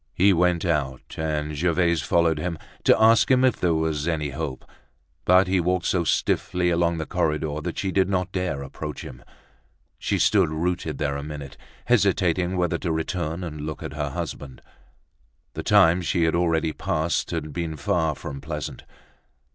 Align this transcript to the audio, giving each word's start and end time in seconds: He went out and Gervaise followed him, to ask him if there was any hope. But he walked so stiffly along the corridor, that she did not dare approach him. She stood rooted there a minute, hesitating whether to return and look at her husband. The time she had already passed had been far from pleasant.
He 0.15 0.33
went 0.33 0.65
out 0.65 1.13
and 1.15 1.55
Gervaise 1.55 2.01
followed 2.01 2.39
him, 2.39 2.57
to 2.85 2.99
ask 2.99 3.29
him 3.29 3.45
if 3.45 3.57
there 3.57 3.75
was 3.75 4.07
any 4.07 4.31
hope. 4.31 4.65
But 5.25 5.45
he 5.47 5.59
walked 5.59 5.85
so 5.85 6.03
stiffly 6.03 6.71
along 6.71 6.97
the 6.97 7.05
corridor, 7.05 7.59
that 7.61 7.77
she 7.77 7.91
did 7.91 8.09
not 8.09 8.31
dare 8.31 8.63
approach 8.63 9.03
him. 9.03 9.23
She 9.99 10.17
stood 10.17 10.49
rooted 10.49 10.97
there 10.97 11.17
a 11.17 11.21
minute, 11.23 11.55
hesitating 11.85 12.57
whether 12.57 12.79
to 12.79 12.91
return 12.91 13.43
and 13.43 13.61
look 13.61 13.83
at 13.83 13.93
her 13.93 14.09
husband. 14.09 14.63
The 15.53 15.61
time 15.61 16.01
she 16.01 16.23
had 16.23 16.33
already 16.33 16.73
passed 16.73 17.29
had 17.29 17.53
been 17.53 17.77
far 17.77 18.15
from 18.15 18.41
pleasant. 18.41 18.85